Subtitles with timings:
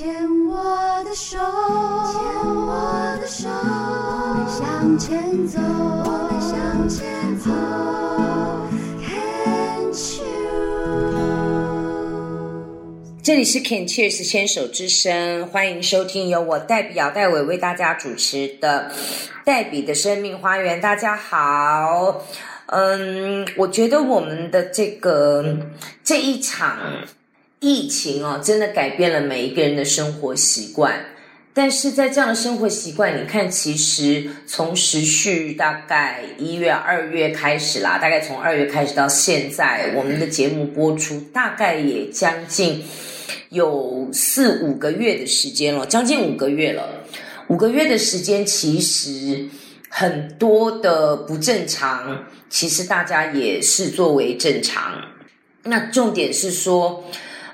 [0.00, 0.08] 牵
[0.48, 0.56] 我
[1.04, 2.18] 的手，牵
[2.56, 7.50] 我的手，我们向前走，我们向前走。
[9.04, 10.32] can you？
[13.22, 18.90] 这里是 Can Cheers 牵手之声，欢迎收听由我代比姚黛伟为大家主持的
[19.44, 20.78] 《黛比的生命花园》。
[20.80, 22.22] 大家好，
[22.68, 25.44] 嗯，我觉得我们的这个
[26.02, 26.78] 这一场
[27.60, 31.04] 疫情哦，真的改变了每一个人的生活习惯。
[31.52, 42.82] 但是在这样的生活习惯，你看，其实从时序大概一月、二月开始啦，大概从二月开始到现在，我们的节目播出大概也将近
[43.50, 47.04] 有四五个月的时间了，将近五个月了。
[47.48, 49.48] 五个月的时间，其实
[49.88, 54.94] 很多的不正常，其实大家也视作为正常。
[55.64, 57.04] 那重点是说，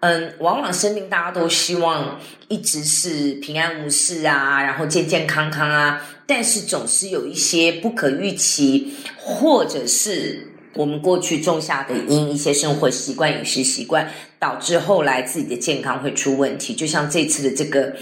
[0.00, 2.18] 嗯，往往生命大家都希望
[2.48, 16.74] 一直是平安无事啊，然后健健康康啊，但是总是有一些不可预期，或者是我们过去种下的因，一些生活习惯、饮食习惯，导致后来自己的健康会出问题。
[16.74, 17.94] 就像这次的这个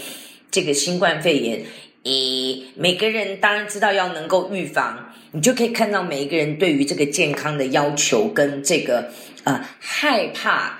[0.49, 1.65] 这个新冠肺炎，
[2.03, 9.11] 诶，每个人当然知道要能够预防，你就可以看到每一个人对于这个健康的要求跟这个
[9.43, 10.79] 呃害怕。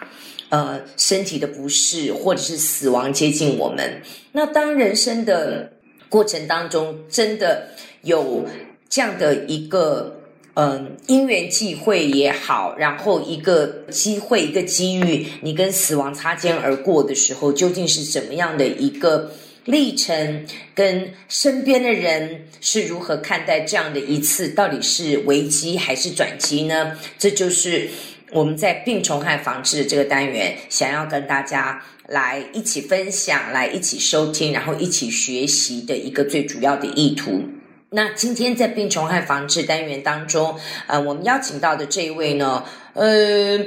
[0.49, 4.01] 呃，身体的不适或者是死亡接近我们。
[4.31, 5.71] 那当人生的
[6.09, 7.69] 过程当中，真的
[8.01, 8.43] 有
[8.89, 10.21] 这样的一个
[10.55, 19.31] 嗯因缘际会也好，然后一个机会一个机遇，你跟死亡擦肩而过的时候，究竟是怎么样的一个
[19.65, 20.47] 历程？
[20.73, 24.47] 跟身边的人是如何看待这样的一次？
[24.47, 26.97] 到底是危机还是转机呢？
[27.19, 27.87] 这就是。
[28.31, 37.43] 我们在病虫害防治的这个单元，想要跟大家来一起分享，来一起收听，然后一起学习的一个最主要的意图。
[37.89, 42.63] 那今天在病虫害防治单元当中，呃，我们邀请到的这一位呢，
[42.93, 43.59] 呃，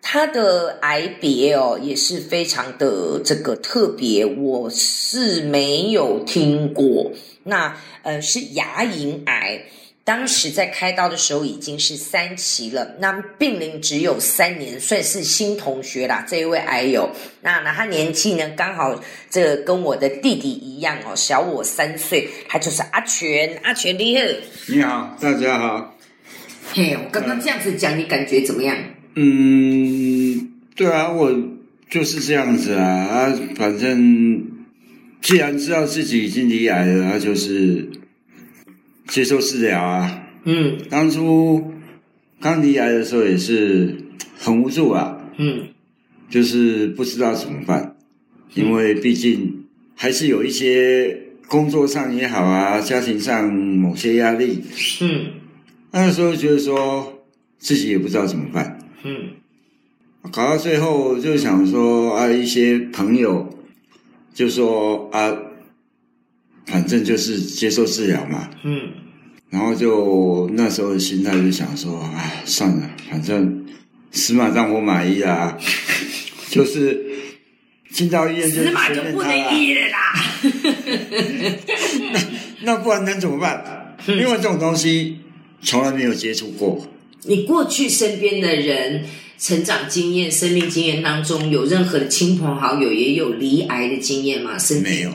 [0.00, 7.10] 他的癌别哦也是非常的这个特别，我是没有听过。
[7.42, 9.62] 那呃是牙龈癌。
[10.06, 16.24] 当时在开刀的时候已经是三期了，那病龄只有三年，算是新同学啦。
[16.28, 17.10] 这一位癌友，
[17.42, 22.28] 那那他年纪呢，刚好这跟我的弟弟一样哦，小我三岁。
[22.46, 24.22] 他就是阿全，阿全你好，
[24.68, 25.98] 你好，大家好。
[26.72, 28.76] 嘿，我刚刚这样子讲，你感觉怎么样？
[29.16, 31.34] 嗯，对啊，我
[31.90, 34.40] 就是这样子啊啊，反正
[35.20, 37.90] 既然知道自己已经离癌了，那就是。
[39.08, 41.72] 接受治疗啊，嗯，当初
[42.40, 43.96] 刚离癌的时候也是
[44.36, 45.68] 很无助啊，嗯，
[46.28, 47.96] 就是不知道怎么办，
[48.54, 54.62] 因为毕竟还是有一些工作上也好啊，家庭上某些压力，
[55.00, 55.26] 嗯，
[55.92, 57.22] 那个时候觉得说
[57.58, 59.30] 自己也不知道怎么办，嗯，
[60.32, 63.48] 搞到最后就想说啊，一些朋友
[64.34, 65.42] 就说啊。
[66.66, 68.90] 反正就是接受治疗嘛，嗯，
[69.50, 73.64] 然后就那时候的心态就想说，哎，算了，反正
[74.12, 75.56] 死马当活马医啊，
[76.50, 77.00] 就是
[77.92, 79.96] 进到医院就死马就不能医了啦。
[82.12, 82.20] 那
[82.62, 83.96] 那不然能怎么办？
[84.08, 85.18] 因为这种东西
[85.62, 86.86] 从来没有接触过。
[87.24, 89.04] 你过去身边的人
[89.38, 94.58] 成长经验、生命经验当中，有任何的亲朋好友也有离癌的经验吗？
[94.58, 95.12] 是没有，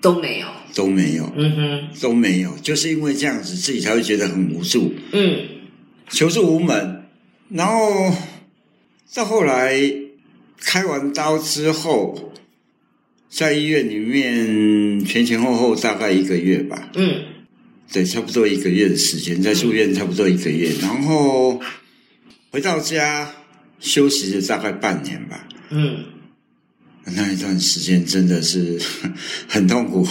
[0.00, 0.46] 都没有。
[0.78, 5.40] 都没有，嗯哼，都没有，就是因为这样子，自己才会觉得很无助，嗯，
[6.08, 7.02] 求助无门。
[7.48, 8.14] 然后
[9.12, 9.76] 到后来
[10.60, 12.32] 开完刀之后，
[13.28, 17.24] 在医院里面前前后后大概一个月吧，嗯，
[17.92, 21.60] 对，差不多一个月的时间，在住院差不多一个月，然后
[22.52, 23.34] 回到家
[23.80, 26.04] 休息了大概半年吧，嗯，
[27.04, 28.80] 那一段时间真的是
[29.48, 30.06] 很痛苦。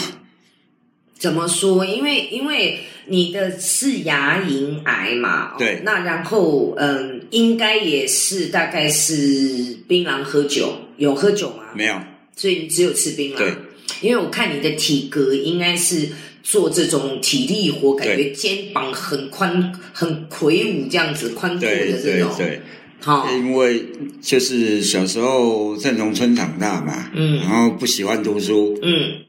[1.20, 1.86] 怎么说？
[1.86, 11.64] 因为因为你的是牙龈癌嘛，对，那然后嗯，应该也是大概是槟榔喝酒，有喝酒吗？
[11.74, 11.96] 没有，
[12.36, 13.38] 所以你只有吃槟榔。
[13.38, 13.54] 对，
[14.02, 16.10] 因为我看你的体格应该是
[16.44, 22.30] 做这种体力活，感觉肩膀很宽、很魁梧这样子，宽阔的这种。
[22.38, 22.62] 对，
[23.00, 23.86] 好，因为
[24.22, 29.24] 就是小时候在农村长大嘛，嗯，然后不喜欢读书，嗯。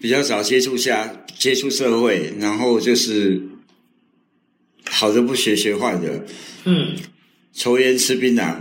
[0.00, 3.40] 比较少接触下接触社会，然后就是
[4.84, 6.24] 好的不学，学坏的，
[6.64, 6.94] 嗯，
[7.52, 8.54] 抽烟吃槟榔，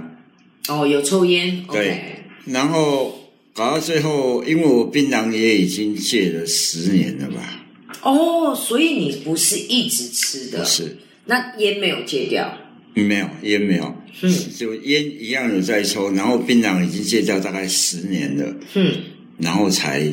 [0.68, 7.66] 哦，有抽烟，对，然后搞到最后，因为我槟榔也已经戒了十年了吧？
[8.02, 12.58] 哦，所以你不是一直吃的，是，那烟没有戒掉，
[12.94, 14.34] 没有烟没有，嗯。
[14.56, 18.94] 就烟一样有在抽，然后槟榔已经戒掉大概十年了，嗯。
[19.40, 20.08] 然后才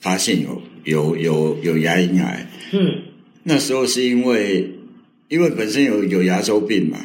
[0.00, 2.50] 发现有有有有牙龈癌。
[2.72, 3.02] 嗯，
[3.44, 4.70] 那时候是因为
[5.28, 6.98] 因为本身有有牙周病嘛，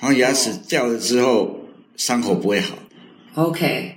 [0.00, 2.78] 然后牙齿掉了之后伤口不会好
[3.34, 3.92] ，OK，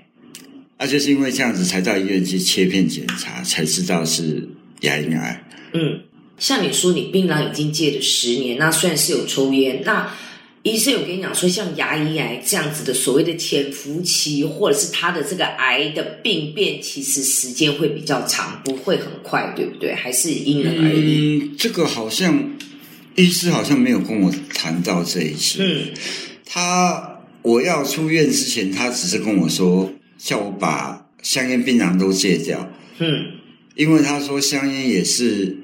[0.77, 4.47] 啊，就是因为这样子才到医院去切片检查，才知道是
[4.81, 5.43] 牙龈癌。
[5.73, 6.01] 嗯，
[6.37, 10.11] 像你说你槟榔已经戒了十年，那虽然是有抽烟，那
[10.63, 19.93] 医生有跟你讲说，像牙龈癌这样子的所谓的潜伏期，或者是他的这个癌的病变，其实时间会比较长，不会很快，对不对？
[19.95, 21.39] 还是因人而异。
[21.39, 22.57] 嗯，这个好像
[23.15, 25.59] 医师好像没有跟我谈到这一次。
[25.61, 25.93] 嗯
[26.51, 33.07] 他我要出院之前，他只是跟我说，叫我把香烟、槟榔都戒掉，嗯
[33.75, 35.55] 因为他说香烟也是，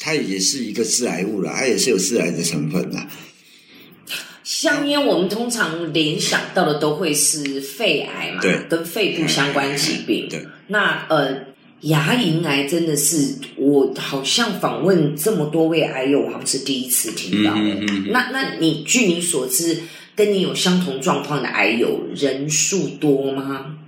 [0.00, 3.06] 它也是一个致癌物啦，它也是有致癌的成分啦。
[4.54, 8.58] 香烟，我们通常联想到的都会是肺癌嘛，对。
[8.68, 10.28] 跟肺部相关疾病。
[10.28, 11.34] 对，那呃，
[11.80, 17.54] 牙龈癌真的是我好像访问这么多位癌友，我好像是第一次听到。
[17.54, 19.80] 嗯嗯嗯那那你据你所知，
[20.14, 23.78] 跟你有相同状况的癌友人数多吗？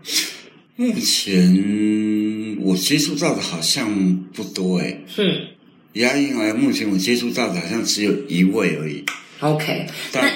[0.77, 5.23] 目前我接触到的好像不多诶、哼。
[5.93, 9.05] 牙龈癌目前我接触到的好像只有一位而已
[9.39, 10.33] ，，OK，那但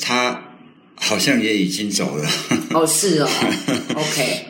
[0.00, 0.42] 他
[0.94, 2.28] 好像也已经走了。
[2.74, 3.28] 哦是哦，
[3.94, 4.46] OK，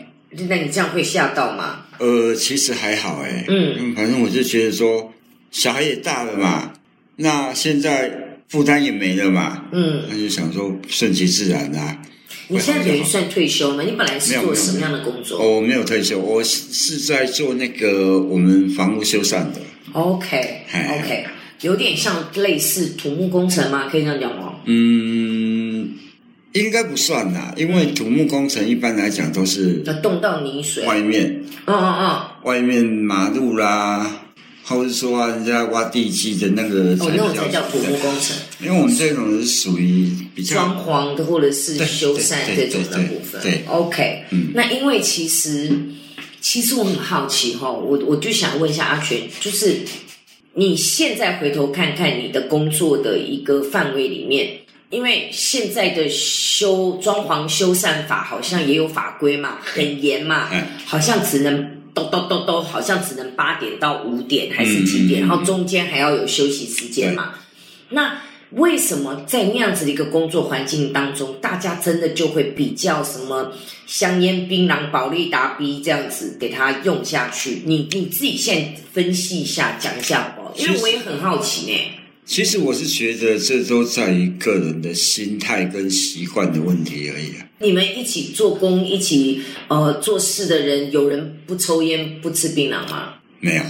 [0.49, 1.87] 那你这样会吓到吗？
[1.99, 5.13] 呃，其实还好哎、嗯，反正我就觉得说，
[5.51, 6.73] 小孩也大了嘛，
[7.17, 12.01] 那现在负担也没了嘛，嗯，那就想说顺其自然啦、
[12.49, 13.83] 你现在等于算退休吗？
[13.83, 15.41] 你本来是做什么样的工作？
[15.43, 19.61] 哦，我没有退休，我是是在做那个我们房屋修缮的。
[19.93, 21.25] OK 嘿 OK，
[21.63, 23.89] 有点像类似土木工程吗？
[23.91, 24.48] 可以这样讲吗？
[24.71, 25.95] 嗯，
[26.53, 31.43] 应该不算啦，因为土木工程一般来讲都是要动到泥水，外面。
[31.65, 32.21] 嗯嗯嗯。
[32.45, 34.21] 外面马路啦，
[34.65, 43.41] 或者说啊，人家挖地基的那个嗯，哦，那种才叫土木工程，因为我们这种是属于比较装潢的或者是修缮这种的部分。
[43.43, 43.65] 对。
[43.67, 44.49] OK，嗯。
[44.55, 45.71] 那因为其实
[46.41, 49.81] 其实我很好奇哈，我我就想问一下阿全，就是
[50.59, 54.61] 你现在回头看看你的工作的一个范围里面。
[54.91, 67.35] 因为现在的修装潢修缮法好像也有法规嘛，很严嘛，嗯好像只能都都都都，好像只能八点到五点还是几点，然后中间还要有休息时间嘛。
[67.91, 68.19] 那
[68.53, 73.53] 为什么在那样子的一个工作环境当中，大家真的就会比较什么
[73.87, 77.63] 香烟、槟榔、保利达 B 这样子给它用下去？
[77.67, 80.55] 你你自己现在分析一下，讲一下好不好？
[80.57, 81.79] 因为我也很好奇呢。
[82.25, 87.47] 其实我是觉得这都在于个人的心态跟习惯的问题而已啊。
[87.61, 93.15] 你们一起做工、一起呃做事的人，有人不抽烟、不吃槟榔吗？
[93.41, 93.63] 没有，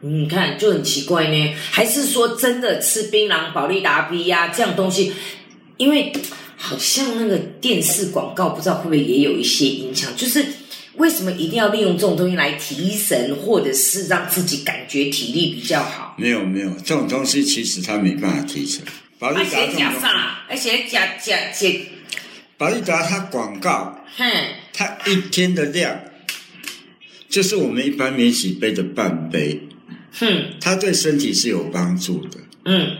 [0.00, 5.12] 你看就很奇怪呢，还是说真的吃槟榔、保利达 B 呀、这样东西？
[5.76, 6.12] 因为
[6.56, 10.44] 好像那个电视广告不知道会不会也有一些影响，就是
[10.94, 16.14] 为什么一定要利用这种东西来提神，或者是让自己感觉体力比较好？
[16.18, 18.82] 没有，没有，这种东西其实它没办法提神。
[19.18, 20.38] 保利而且达这种东西，加啥？
[20.48, 21.68] 而且假假假，
[22.56, 24.24] 保利达它广告，哼，
[24.72, 26.00] 它一天的量
[27.28, 29.60] 就是我们一般免洗杯的半杯，
[30.18, 32.38] 哼，它对身体是有帮助的。
[32.64, 32.98] 嗯。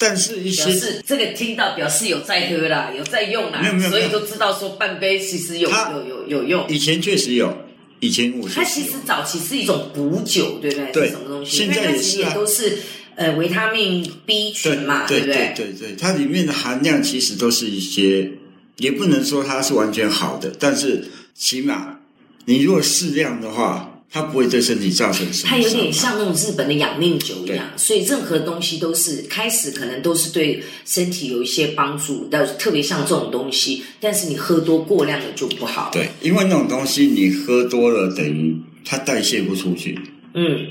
[0.00, 6.64] 但是一表些示这个听到表示有在喝啦，有在用啦没有没，有所以都知道说半杯其实有有有有用。
[6.68, 7.52] 以前确实有，
[7.98, 10.92] 以前我它其实早期是一种补酒，对不对？
[10.92, 11.56] 对是什么东西？
[11.56, 12.78] 现在也是啊也都是
[13.16, 15.52] 呃维他命 B 群嘛，对不对？
[15.56, 18.30] 对对对，它里面的含量其实都是一些，
[18.76, 21.98] 也不能说它是完全好的，但是起码
[22.44, 25.56] 你如果适量的话，它不会对身体造成什么伤害。
[25.56, 39.98] 它有点像那种日本的养命酒一样，所以任何东西都是开始可能都是对身体有一些帮助但，特别像这种东西，但是你喝多过量的就不好。，对，因为那种东西你喝多了，等于它代谢不出去，
[40.34, 40.66] 嗯，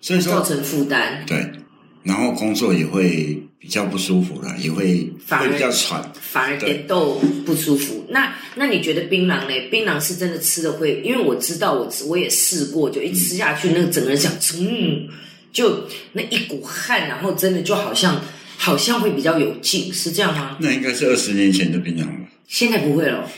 [0.00, 1.24] 所以说造成负担。
[1.26, 1.50] 对，
[2.04, 6.02] 然后工作也会比较不舒服了，也会反而会比较喘。
[6.18, 8.06] 反而对点豆不舒服。
[8.08, 9.68] 那那你觉得槟榔呢？
[9.70, 15.06] 槟榔是真的吃的会，因为我知道我吃我也试过，就一吃下去，那个整个人想，嗯，
[15.52, 18.18] 就那一股汗，然后真的就好像
[18.56, 20.56] 好像会比较有劲，是这样吗？
[20.58, 22.12] 那应该是二十年前的槟榔吧？
[22.48, 23.30] 现在不会了。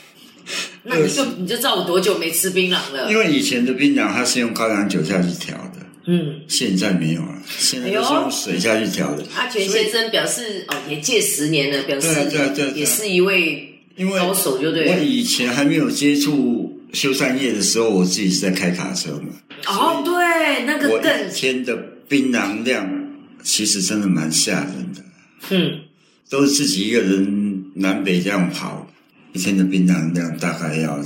[0.84, 3.10] 那你就你就知道我多久没吃槟榔了。
[3.10, 9.24] 因为以前的槟榔它是用高粱酒下去调的，嗯，现在没有了，现在都是用水下去调的。
[9.36, 14.92] 阿全先生表示哦，也戒十年了，表示对啊对也是一位因为高手，就对了。
[14.92, 19.28] 我以前还没有接触修缮业的时候，我自己是在开卡车嘛。
[19.66, 21.76] 哦，对，那个我更一天的
[22.08, 23.12] 槟榔量
[23.44, 25.02] 其实真的蛮吓人的，
[25.50, 25.80] 嗯，
[26.28, 28.90] 都是自己一个人南北这样跑，
[29.32, 31.00] 一天的槟榔量大概要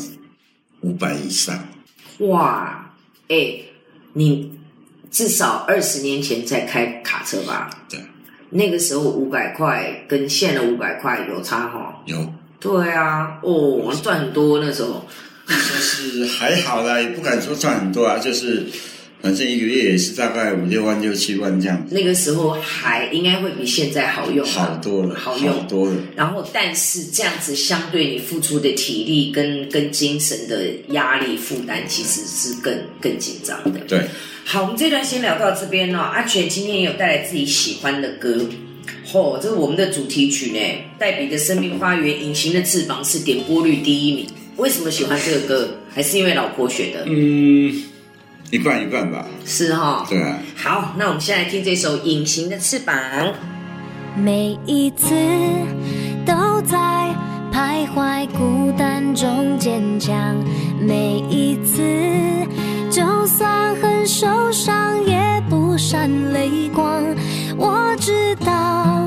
[0.81, 1.69] 五百以上。
[2.21, 2.95] 哇，
[3.29, 3.57] 哎，
[4.15, 4.51] 你
[5.17, 7.71] 至少二十年前在开卡车吧？
[7.89, 7.99] 对，
[8.51, 12.03] 那个时候五百块跟现在五百块有差哈。
[12.05, 12.31] 有
[12.61, 15.07] 对啊，哦，赚很多那时候。
[15.49, 18.67] 就是还好啦，也不敢说赚很多啊，就是
[19.23, 25.97] 反正一个月也是大概五六万、六七万这样，那个时候还应该会比现在好用啊，好多了，好用多了。
[26.15, 33.81] 然后，但是这样子相对你付出的体力跟跟精神的压力负担，其实是更更紧张的。
[33.89, 34.07] 对，
[34.45, 35.99] 好，我们这段先聊到这边哦。
[35.99, 38.49] 阿全今天也有带来自己喜欢的歌，
[39.11, 40.59] 嚯、这是我们的主题曲呢。
[40.99, 44.27] 黛比的生命花园，隐形的翅膀是点播率第一名。
[44.57, 45.69] 为什么喜欢这个歌？
[45.93, 47.05] 还是因为老婆选的？
[47.07, 47.83] 嗯，
[48.51, 49.27] 一半一半吧。
[49.45, 52.95] 是哈、对啊，好，那我们先来听这首《隐形的翅膀》。
[54.17, 55.15] 每一次
[56.25, 56.77] 都在
[57.53, 60.37] 徘徊孤单中坚强，
[60.81, 61.83] 每一次
[62.91, 65.19] 就算很受伤也
[65.51, 67.05] 不闪泪光。
[67.59, 69.07] 我知道，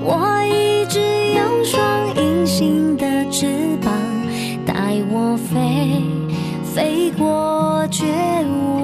[0.00, 0.98] 我一直
[1.34, 3.46] 有双隐形的翅
[3.80, 3.92] 膀，
[4.66, 4.74] 带
[5.10, 6.02] 我飞，
[6.64, 8.77] 飞过绝望。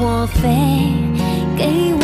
[0.00, 0.48] 我飞
[1.56, 1.97] 给我